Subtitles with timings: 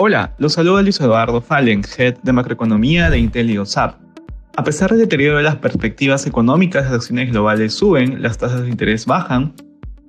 [0.00, 3.96] Hola, los saluda Luis Eduardo Fallen, Head de Macroeconomía de Intel y OSAP.
[4.56, 8.68] A pesar del deterioro de las perspectivas económicas, las acciones globales suben, las tasas de
[8.68, 9.54] interés bajan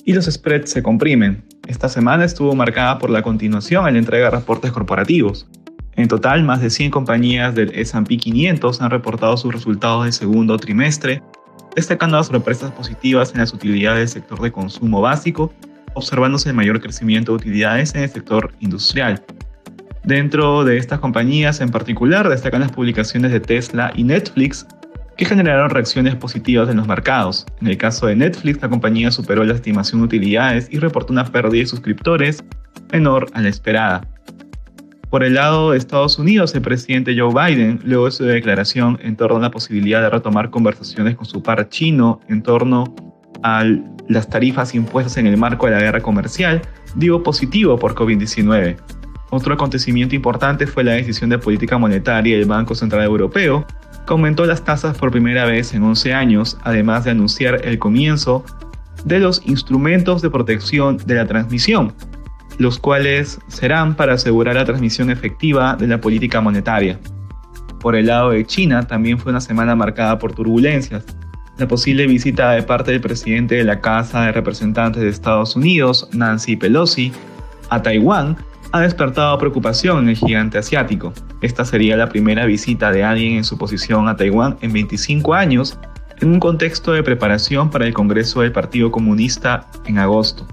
[0.06, 1.44] y los spreads se comprimen.
[1.68, 5.48] Esta semana estuvo marcada por la continuación en la entrega de reportes corporativos.
[5.96, 10.56] En total, más de 100 compañías del S&P 500 han reportado sus resultados del segundo
[10.58, 11.24] trimestre,
[11.76, 15.51] destacando las sorpresas positivas en las utilidades del sector de consumo básico,
[15.96, 19.24] observándose el mayor crecimiento de utilidades en el sector industrial.
[20.04, 24.66] Dentro de estas compañías en particular destacan las publicaciones de Tesla y Netflix,
[25.18, 27.46] que generaron reacciones positivas en los mercados.
[27.60, 31.26] En el caso de Netflix, la compañía superó la estimación de utilidades y reportó una
[31.26, 32.44] pérdida de suscriptores
[32.94, 34.08] menor a la esperada.
[35.09, 39.18] Por el lado de Estados Unidos, el presidente Joe Biden, luego de su declaración en
[39.18, 42.95] torno a la posibilidad de retomar conversaciones con su par chino en torno
[43.44, 43.66] a
[44.08, 46.62] las tarifas impuestas en el marco de la guerra comercial,
[46.95, 48.78] dio positivo por COVID-19.
[49.32, 53.66] Otro acontecimiento importante fue la decisión de política monetaria del Banco Central Europeo,
[54.06, 58.44] que aumentó las tasas por primera vez en 11 años, además de anunciar el comienzo
[59.06, 61.94] de los instrumentos de protección de la transmisión,
[62.58, 67.00] los cuales serán para asegurar la transmisión efectiva de la política monetaria.
[67.80, 71.06] Por el lado de China, también fue una semana marcada por turbulencias.
[71.58, 76.10] La posible visita de parte del presidente de la Casa de Representantes de Estados Unidos,
[76.14, 77.14] Nancy Pelosi,
[77.70, 78.38] a Taiwán
[78.72, 81.14] ha despertado preocupación en el gigante asiático.
[81.42, 85.80] Esta sería la primera visita de alguien en su posición a Taiwán en 25 años,
[86.20, 90.45] en un contexto de preparación para el Congreso del Partido Comunista en agosto.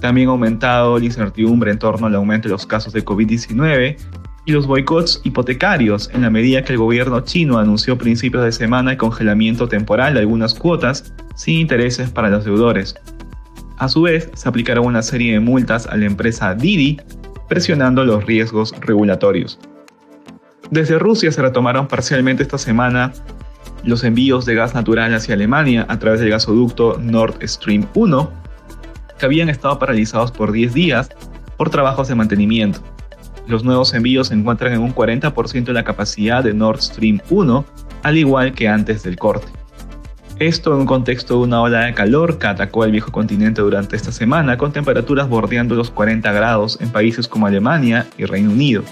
[0.00, 3.96] También ha aumentado la incertidumbre en torno al aumento de los casos de COVID-19
[4.46, 8.92] y los boicots hipotecarios en la medida que el gobierno chino anunció principios de semana
[8.92, 12.94] el congelamiento temporal de algunas cuotas sin intereses para los deudores.
[13.76, 16.98] A su vez, se aplicaron una serie de multas a la empresa Didi
[17.50, 19.58] presionando los riesgos regulatorios.
[20.70, 23.12] Desde Rusia se retomaron parcialmente esta semana
[23.82, 28.30] los envíos de gas natural hacia Alemania a través del gasoducto Nord Stream 1,
[29.18, 31.10] que habían estado paralizados por 10 días
[31.56, 32.80] por trabajos de mantenimiento.
[33.48, 37.64] Los nuevos envíos se encuentran en un 40% de la capacidad de Nord Stream 1,
[38.04, 39.48] al igual que antes del corte.
[40.40, 43.94] Esto en un contexto de una ola de calor que atacó al viejo continente durante
[43.94, 48.82] esta semana, con temperaturas bordeando los 40 grados en países como Alemania y Reino Unido.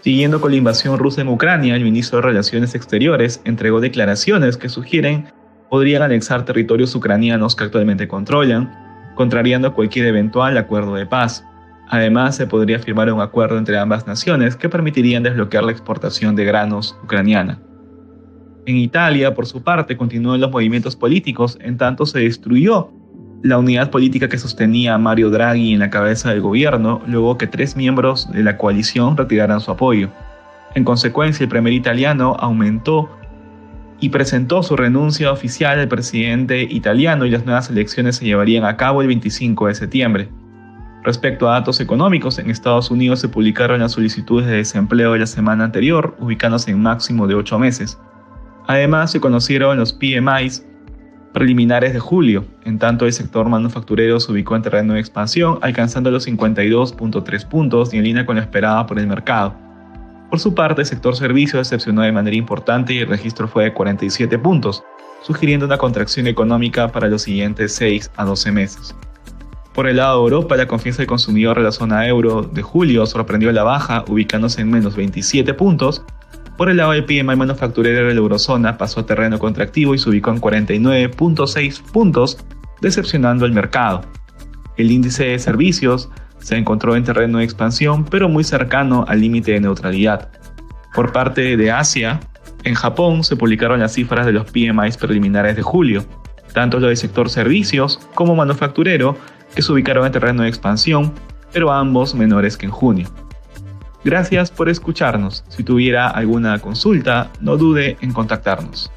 [0.00, 4.70] Siguiendo con la invasión rusa en Ucrania, el ministro de Relaciones Exteriores entregó declaraciones que
[4.70, 5.26] sugieren
[5.68, 8.72] podrían anexar territorios ucranianos que actualmente controlan,
[9.14, 11.44] contrariando cualquier eventual acuerdo de paz.
[11.90, 16.46] Además, se podría firmar un acuerdo entre ambas naciones que permitirían desbloquear la exportación de
[16.46, 17.60] granos ucraniana.
[18.64, 22.90] En Italia, por su parte, continuó los movimientos políticos, en tanto se destruyó
[23.42, 27.76] la unidad política que sostenía Mario Draghi en la cabeza del gobierno, luego que tres
[27.76, 30.10] miembros de la coalición retiraran su apoyo.
[30.76, 33.10] En consecuencia, el primer italiano aumentó
[34.00, 38.76] y presentó su renuncia oficial al presidente italiano y las nuevas elecciones se llevarían a
[38.76, 40.28] cabo el 25 de septiembre.
[41.02, 45.26] Respecto a datos económicos, en Estados Unidos se publicaron las solicitudes de desempleo de la
[45.26, 47.98] semana anterior, ubicándose en máximo de 8 meses.
[48.66, 50.64] Además, se conocieron los PMIs
[51.32, 56.10] preliminares de julio, en tanto el sector manufacturero se ubicó en terreno de expansión, alcanzando
[56.10, 59.54] los 52.3 puntos y en línea con lo esperado por el mercado.
[60.30, 63.72] Por su parte, el sector servicios decepcionó de manera importante y el registro fue de
[63.72, 64.82] 47 puntos,
[65.22, 68.94] sugiriendo una contracción económica para los siguientes 6 a 12 meses.
[69.74, 73.06] Por el lado de Europa, la confianza del consumidor de la zona euro de julio
[73.06, 76.04] sorprendió la baja, ubicándose en menos 27 puntos,
[76.62, 80.08] por el lado del PMI manufacturero de la eurozona pasó a terreno contractivo y se
[80.08, 82.38] ubicó en 49.6 puntos,
[82.80, 84.02] decepcionando al mercado.
[84.76, 86.08] El índice de servicios
[86.38, 90.30] se encontró en terreno de expansión, pero muy cercano al límite de neutralidad.
[90.94, 92.20] Por parte de Asia,
[92.62, 96.04] en Japón se publicaron las cifras de los PMI preliminares de julio,
[96.54, 99.16] tanto los del sector servicios como manufacturero,
[99.52, 101.12] que se ubicaron en terreno de expansión,
[101.52, 103.08] pero ambos menores que en junio.
[104.04, 105.44] Gracias por escucharnos.
[105.48, 108.90] Si tuviera alguna consulta, no dude en contactarnos.